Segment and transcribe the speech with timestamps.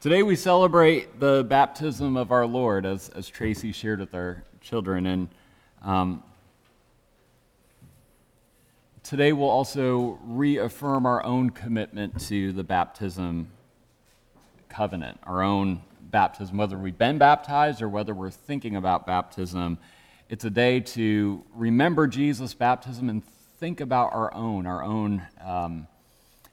[0.00, 5.04] Today we celebrate the baptism of our Lord, as, as Tracy shared with our children.
[5.04, 5.28] And
[5.82, 6.22] um,
[9.02, 13.50] today we'll also reaffirm our own commitment to the baptism
[14.70, 19.76] covenant, our own baptism, whether we've been baptized or whether we're thinking about baptism.
[20.30, 23.22] It's a day to remember Jesus' baptism and
[23.58, 25.86] think about our own, our own um,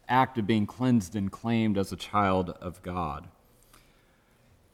[0.09, 3.25] act of being cleansed and claimed as a child of God.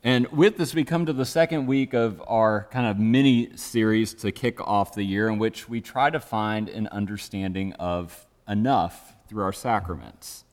[0.06, 4.14] And with this, we come to the second week of our kind of mini series
[4.16, 9.16] to kick off the year, in which we try to find an understanding of enough
[9.30, 10.44] through our sacraments.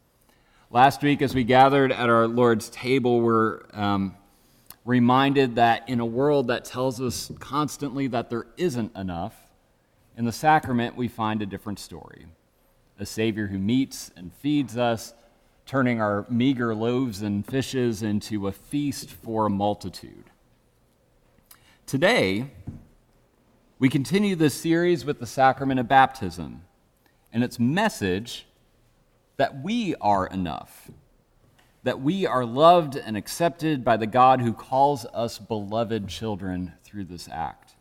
[0.70, 4.14] Last week, as we gathered at our Lord's table, we're um,
[4.84, 9.34] reminded that in a world that tells us constantly that there isn't enough,
[10.16, 12.26] in the sacrament we find a different story.
[13.00, 15.12] A Savior who meets and feeds us
[15.70, 20.24] turning our meager loaves and fishes into a feast for a multitude.
[21.86, 22.50] Today,
[23.78, 26.62] we continue this series with the sacrament of baptism
[27.32, 28.46] and its message
[29.36, 30.90] that we are enough,
[31.84, 37.04] that we are loved and accepted by the God who calls us beloved children through
[37.04, 37.76] this act.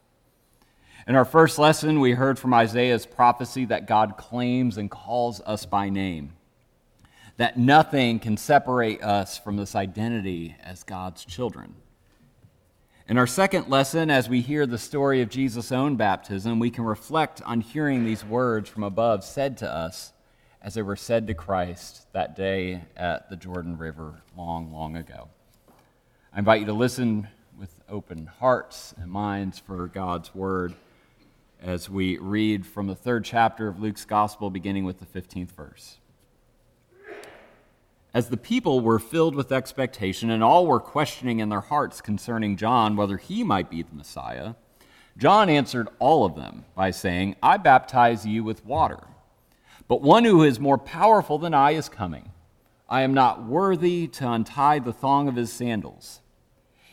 [1.07, 5.65] In our first lesson, we heard from Isaiah's prophecy that God claims and calls us
[5.65, 6.33] by name
[7.39, 11.73] that nothing can separate us from this identity as God's children.
[13.07, 16.83] In our second lesson, as we hear the story of Jesus' own baptism, we can
[16.83, 20.11] reflect on hearing these words from above said to us
[20.61, 25.29] as they were said to Christ that day at the Jordan River long, long ago.
[26.33, 30.73] I invite you to listen with open hearts and minds for God's word
[31.61, 35.99] as we read from the third chapter of Luke's Gospel, beginning with the 15th verse.
[38.11, 42.57] As the people were filled with expectation and all were questioning in their hearts concerning
[42.57, 44.55] John whether he might be the Messiah,
[45.15, 49.03] John answered all of them by saying, I baptize you with water,
[49.87, 52.31] but one who is more powerful than I is coming.
[52.87, 56.21] I am not worthy to untie the thong of his sandals.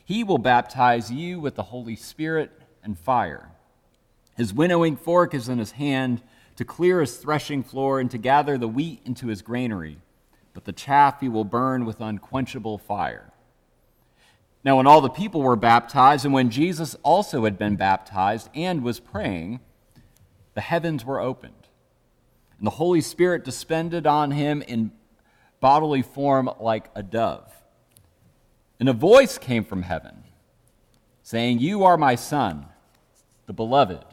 [0.04, 2.50] He will baptize you with the Holy Spirit
[2.84, 3.50] and fire.
[4.36, 6.20] His winnowing fork is in his hand
[6.56, 9.98] to clear his threshing floor and to gather the wheat into his granary
[10.56, 13.30] but the chaff he will burn with unquenchable fire.
[14.64, 18.82] Now, when all the people were baptized, and when Jesus also had been baptized and
[18.82, 19.60] was praying,
[20.54, 21.68] the heavens were opened,
[22.56, 24.92] and the Holy Spirit descended on him in
[25.60, 27.52] bodily form like a dove.
[28.80, 30.24] And a voice came from heaven,
[31.22, 32.64] saying, You are my Son,
[33.44, 34.06] the beloved.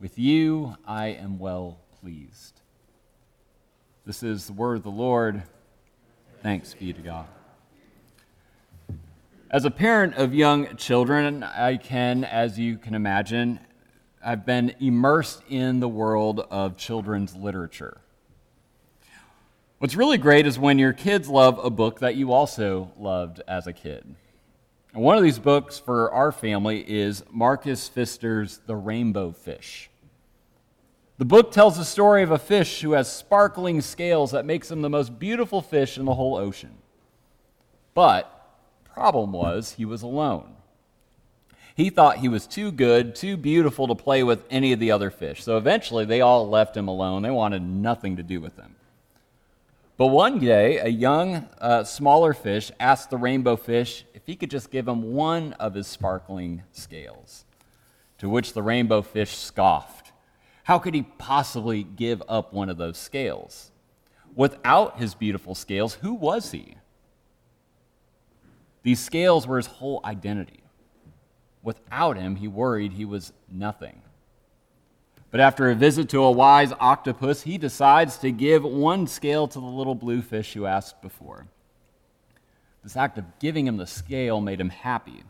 [0.00, 2.62] With you I am well pleased.
[4.06, 5.44] This is the word of the Lord.
[6.42, 7.24] Thanks be to God.
[9.50, 13.60] As a parent of young children, I can, as you can imagine,
[14.22, 17.96] I've been immersed in the world of children's literature.
[19.78, 23.66] What's really great is when your kids love a book that you also loved as
[23.66, 24.04] a kid.
[24.92, 29.88] And one of these books for our family is Marcus Pfister's The Rainbow Fish.
[31.16, 34.82] The book tells the story of a fish who has sparkling scales that makes him
[34.82, 36.74] the most beautiful fish in the whole ocean.
[37.94, 38.30] But
[38.84, 40.56] problem was he was alone.
[41.76, 45.10] He thought he was too good, too beautiful to play with any of the other
[45.10, 45.42] fish.
[45.42, 47.22] So eventually they all left him alone.
[47.22, 48.74] They wanted nothing to do with him.
[49.96, 54.50] But one day, a young, uh, smaller fish asked the rainbow fish if he could
[54.50, 57.44] just give him one of his sparkling scales.
[58.18, 60.03] To which the rainbow fish scoffed
[60.64, 63.70] how could he possibly give up one of those scales?
[64.34, 66.76] Without his beautiful scales, who was he?
[68.82, 70.64] These scales were his whole identity.
[71.62, 74.02] Without him, he worried he was nothing.
[75.30, 79.58] But after a visit to a wise octopus, he decides to give one scale to
[79.60, 81.46] the little blue fish who asked before.
[82.82, 85.24] This act of giving him the scale made him happy.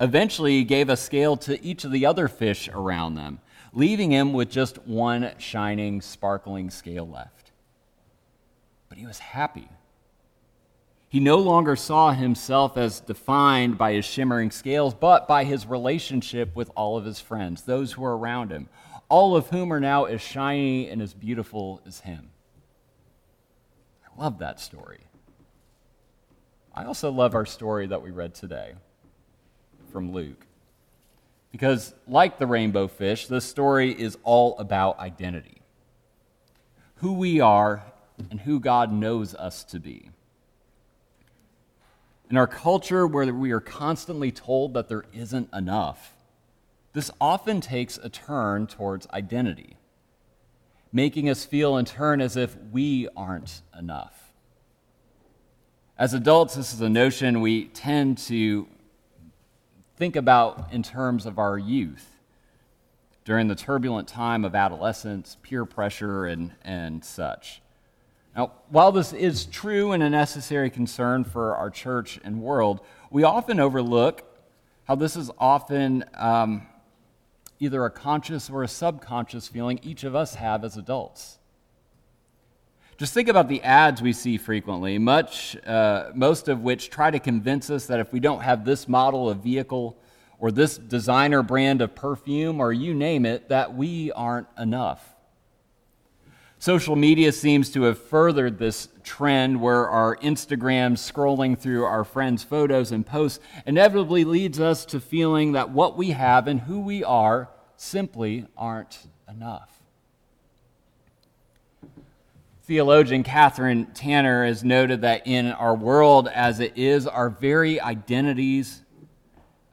[0.00, 3.40] Eventually, he gave a scale to each of the other fish around them,
[3.74, 7.52] leaving him with just one shining, sparkling scale left.
[8.88, 9.68] But he was happy.
[11.08, 16.56] He no longer saw himself as defined by his shimmering scales, but by his relationship
[16.56, 18.68] with all of his friends, those who are around him,
[19.08, 22.30] all of whom are now as shiny and as beautiful as him.
[24.04, 25.00] I love that story.
[26.74, 28.74] I also love our story that we read today
[29.92, 30.46] from Luke.
[31.54, 35.62] Because, like the rainbow fish, this story is all about identity
[36.96, 37.84] who we are
[38.28, 40.10] and who God knows us to be.
[42.28, 46.16] In our culture where we are constantly told that there isn't enough,
[46.92, 49.76] this often takes a turn towards identity,
[50.92, 54.32] making us feel in turn as if we aren't enough.
[55.96, 58.66] As adults, this is a notion we tend to
[59.96, 62.16] think about in terms of our youth
[63.24, 67.62] during the turbulent time of adolescence, peer pressure, and, and such.
[68.36, 72.80] Now, while this is true and a necessary concern for our church and world,
[73.10, 74.24] we often overlook
[74.84, 76.66] how this is often um,
[77.60, 81.38] either a conscious or a subconscious feeling each of us have as adults.
[82.96, 87.18] Just think about the ads we see frequently, much, uh, most of which try to
[87.18, 89.98] convince us that if we don't have this model of vehicle
[90.38, 95.14] or this designer brand of perfume or you name it, that we aren't enough.
[96.60, 102.44] Social media seems to have furthered this trend where our Instagram scrolling through our friends'
[102.44, 107.02] photos and posts inevitably leads us to feeling that what we have and who we
[107.02, 109.73] are simply aren't enough.
[112.66, 118.80] Theologian Kathryn Tanner has noted that in our world as it is, our very identities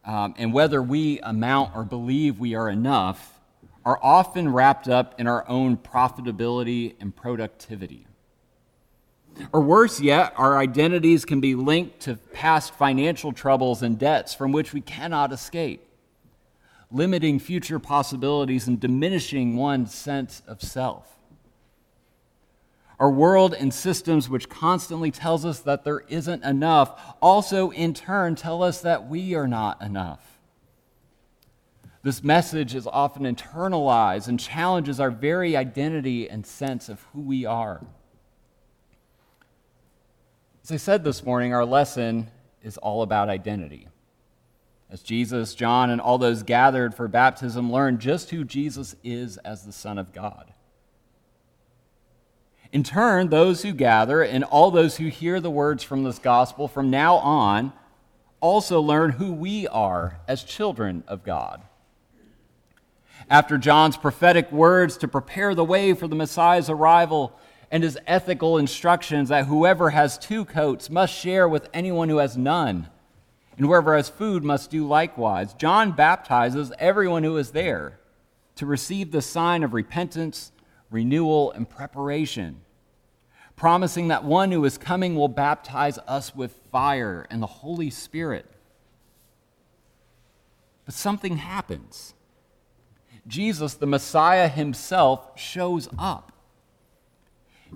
[0.04, 3.40] um, and whether we amount or believe we are enough
[3.86, 8.08] are often wrapped up in our own profitability and productivity.
[9.54, 14.52] Or worse yet, our identities can be linked to past financial troubles and debts from
[14.52, 15.88] which we cannot escape,
[16.92, 21.21] limiting future possibilities and diminishing one's sense of self.
[23.02, 28.36] Our world and systems, which constantly tells us that there isn't enough, also in turn
[28.36, 30.38] tell us that we are not enough.
[32.04, 37.44] This message is often internalized and challenges our very identity and sense of who we
[37.44, 37.84] are.
[40.64, 42.30] As I said this morning, our lesson
[42.62, 43.88] is all about identity.
[44.92, 49.66] As Jesus, John, and all those gathered for baptism learned just who Jesus is as
[49.66, 50.54] the Son of God.
[52.72, 56.68] In turn, those who gather and all those who hear the words from this gospel
[56.68, 57.74] from now on
[58.40, 61.62] also learn who we are as children of God.
[63.30, 67.38] After John's prophetic words to prepare the way for the Messiah's arrival
[67.70, 72.36] and his ethical instructions that whoever has two coats must share with anyone who has
[72.36, 72.88] none,
[73.58, 78.00] and whoever has food must do likewise, John baptizes everyone who is there
[78.56, 80.52] to receive the sign of repentance,
[80.92, 82.62] renewal, and preparation,
[83.56, 88.46] promising that one who is coming will baptize us with fire and the Holy Spirit.
[90.86, 92.14] But something happens.
[93.28, 96.32] Jesus, the Messiah himself, shows up.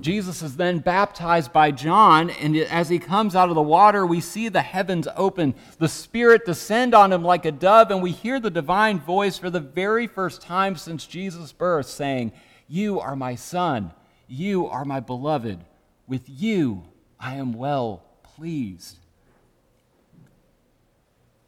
[0.02, 4.20] Jesus is then baptized by John, and as he comes out of the water, we
[4.20, 8.40] see the heavens open, the Spirit descend on him like a dove, and we hear
[8.42, 12.34] the divine voice for the very first time since Jesus' birth saying,
[12.68, 13.92] You are my Son,
[14.28, 15.60] you are my beloved,
[16.08, 16.84] with you
[17.20, 18.98] I am well pleased.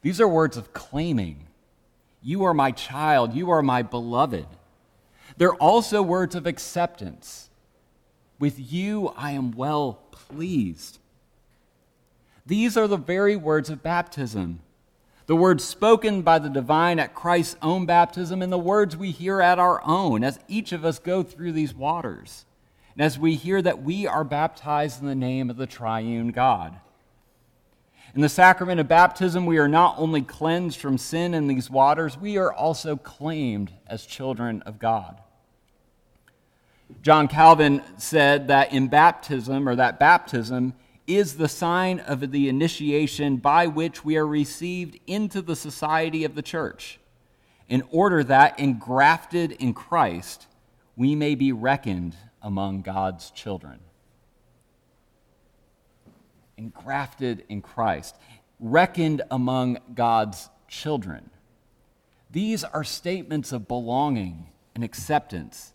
[0.02, 1.48] These are words of claiming
[2.28, 3.34] you are my child.
[3.34, 4.48] You are my beloved.
[5.38, 7.50] They're also words of acceptance.
[8.38, 11.00] With you, I am well pleased.
[12.46, 14.60] These are the very words of baptism.
[15.28, 19.42] The words spoken by the divine at Christ's own baptism, and the words we hear
[19.42, 22.46] at our own as each of us go through these waters.
[22.96, 26.80] And as we hear that we are baptized in the name of the triune God.
[28.16, 32.18] In the sacrament of baptism, we are not only cleansed from sin in these waters,
[32.18, 35.20] we are also claimed as children of God.
[37.02, 40.74] John Calvin said that in baptism, or that baptism,
[41.08, 46.36] is the sign of the initiation by which we are received into the society of
[46.36, 47.00] the church,
[47.70, 50.48] in order that, engrafted in Christ,
[50.96, 53.80] we may be reckoned among God's children
[56.58, 58.16] engrafted in Christ,
[58.60, 61.30] reckoned among God's children.
[62.32, 65.74] These are statements of belonging and acceptance.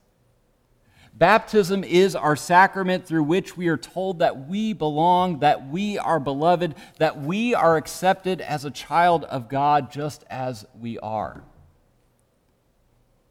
[1.15, 6.19] Baptism is our sacrament through which we are told that we belong, that we are
[6.19, 11.43] beloved, that we are accepted as a child of God just as we are.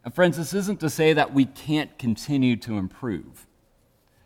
[0.04, 3.48] And friends, this isn't to say that we can't continue to improve.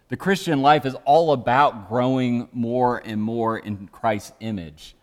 [0.10, 4.96] The Christian life is all about growing more and more in Christ's image.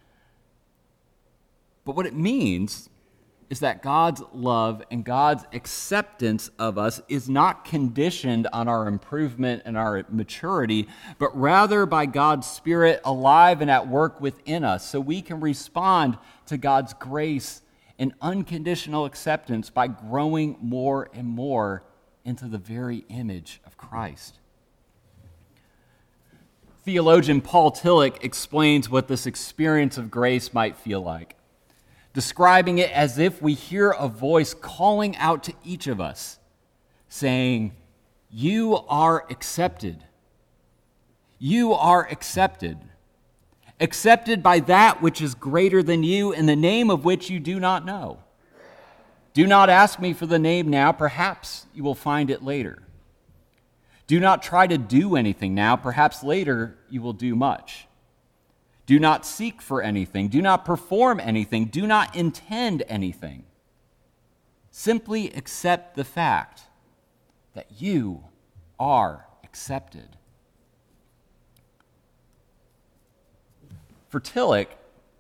[1.85, 2.89] But what it means
[3.53, 9.61] is that God's love and God's acceptance of us is not conditioned on our improvement
[9.67, 14.99] and our maturity, but rather by God's Spirit alive and at work within us, so
[14.99, 16.17] we can respond
[16.47, 17.61] to God's grace
[17.99, 21.85] and unconditional acceptance by growing more and more
[22.25, 24.39] into the very image of Christ.
[26.87, 31.37] Theologian Paul Tillich explains what this experience of grace might feel like
[32.13, 36.39] describing it as if we hear a voice calling out to each of us,
[37.09, 37.73] saying,
[38.31, 40.05] You are accepted.
[41.39, 42.79] You are accepted.
[43.81, 47.59] Accepted by that which is greater than you, in the name of which you do
[47.59, 48.19] not know.
[49.35, 52.83] Do not ask me for the name now, perhaps you will find it later.
[54.07, 57.87] Do not try to do anything now, perhaps later you will do much.
[58.93, 60.29] Do not seek for anything.
[60.29, 61.65] Do not perform anything.
[61.65, 63.45] Do not intend anything.
[64.71, 66.65] Simply accept the fact
[67.55, 68.25] that you
[68.79, 70.19] are accepted.
[74.11, 74.69] For Tillich,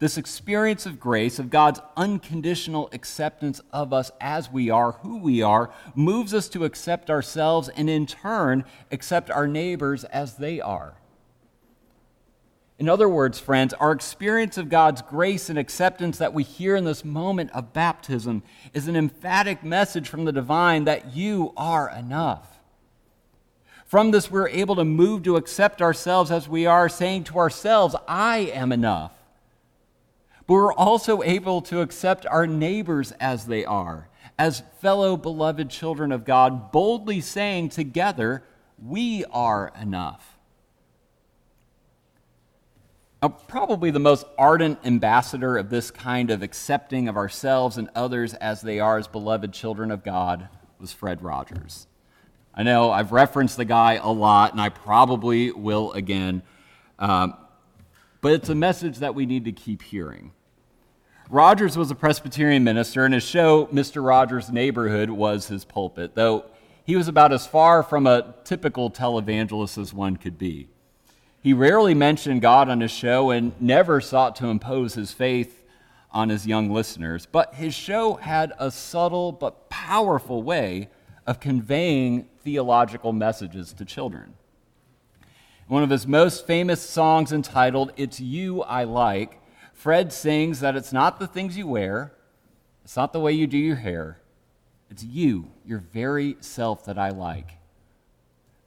[0.00, 5.40] this experience of grace, of God's unconditional acceptance of us as we are, who we
[5.40, 10.96] are, moves us to accept ourselves and in turn accept our neighbors as they are.
[12.82, 16.84] In other words, friends, our experience of God's grace and acceptance that we hear in
[16.84, 18.42] this moment of baptism
[18.74, 22.58] is an emphatic message from the divine that you are enough.
[23.86, 27.94] From this, we're able to move to accept ourselves as we are, saying to ourselves,
[28.08, 29.12] I am enough.
[30.48, 36.10] But we're also able to accept our neighbors as they are, as fellow beloved children
[36.10, 38.42] of God, boldly saying together,
[38.76, 40.31] We are enough.
[43.22, 48.34] Now, probably the most ardent ambassador of this kind of accepting of ourselves and others
[48.34, 50.48] as they are as beloved children of God
[50.80, 51.86] was Fred Rogers.
[52.52, 56.42] I know I've referenced the guy a lot, and I probably will again,
[56.98, 57.34] um,
[58.20, 60.32] but it's a message that we need to keep hearing.
[61.30, 64.04] Rogers was a Presbyterian minister, and his show, Mr.
[64.04, 66.44] Rogers' Neighborhood, was his pulpit, though
[66.84, 70.68] he was about as far from a typical televangelist as one could be.
[71.42, 75.64] He rarely mentioned God on his show and never sought to impose his faith
[76.12, 80.88] on his young listeners, but his show had a subtle but powerful way
[81.26, 84.34] of conveying theological messages to children.
[85.66, 89.40] One of his most famous songs entitled It's You I Like,
[89.72, 92.12] Fred sings that it's not the things you wear,
[92.84, 94.20] it's not the way you do your hair,
[94.90, 97.58] it's you, your very self that I like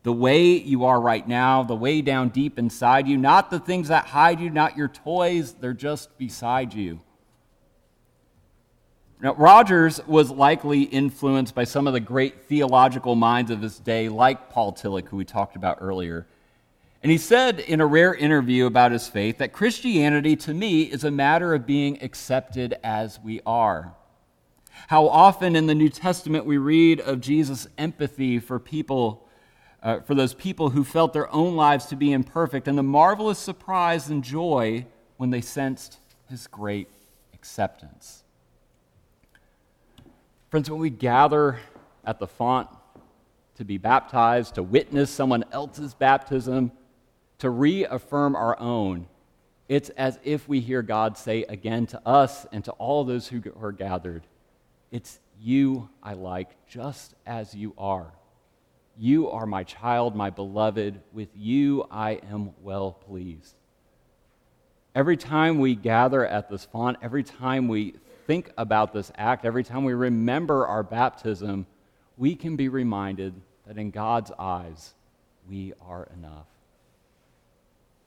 [0.05, 3.87] the way you are right now, the way down deep inside you, not the things
[3.87, 7.01] that hide you, not your toys, they're just beside you.
[9.19, 14.07] Now, Rogers was likely influenced by some of the great theological minds of his day,
[14.07, 16.27] like Paul Tillich, who we talked about earlier.
[17.01, 21.03] And he said in a rare interview about his faith that Christianity, to me, is
[21.03, 23.95] a matter of being accepted as we are.
[24.87, 29.24] How often in the New Testament we read of Jesus' empathy for people
[29.85, 33.37] uh, for those people who felt their own lives to be imperfect, and the marvelous
[33.37, 34.83] surprise and joy
[35.17, 36.89] when they sensed his great
[37.35, 38.23] acceptance.
[40.49, 41.59] Friends, when we gather
[42.03, 42.67] at the font
[43.57, 46.71] to be baptized, to witness someone else's baptism,
[47.37, 49.05] to reaffirm our own,
[49.69, 53.43] it's as if we hear God say again to us and to all those who
[53.61, 54.25] are gathered,
[54.91, 58.11] It's you I like just as you are.
[58.97, 61.01] You are my child, my beloved.
[61.13, 63.55] With you I am well pleased.
[64.93, 67.95] Every time we gather at this font, every time we
[68.27, 71.65] think about this act, every time we remember our baptism,
[72.17, 73.33] we can be reminded
[73.67, 74.93] that in God's eyes,
[75.49, 76.47] we are enough.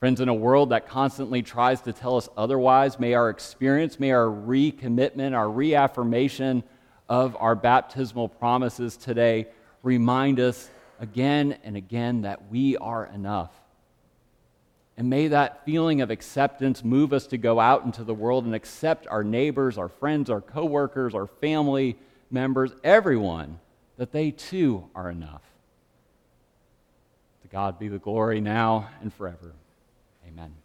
[0.01, 4.13] Friends, in a world that constantly tries to tell us otherwise, may our experience, may
[4.13, 6.63] our recommitment, our reaffirmation
[7.09, 9.47] of our baptismal promises today
[9.83, 13.53] remind us again and again that we are enough.
[14.97, 18.55] And may that feeling of acceptance move us to go out into the world and
[18.55, 21.97] accept our neighbors, our friends, our coworkers, our family
[22.31, 23.61] members, everyone,
[23.97, 25.43] that they too are enough.
[27.43, 29.53] To God be the glory now and forever.
[30.27, 30.59] Amen.